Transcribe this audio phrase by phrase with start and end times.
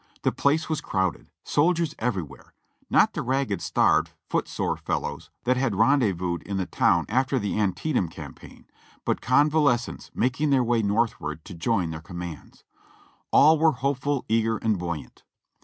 [0.23, 2.55] The place was crowded,— soldiers everywhere;
[2.89, 7.59] not the ragged, starved, foot sore fellows that had rendezvoused in the town after the
[7.59, 8.65] Antietam campaign,
[9.05, 12.63] but convalescents making their way northward to join their commands.
[13.29, 15.21] All were hopeful, eager and buoyant.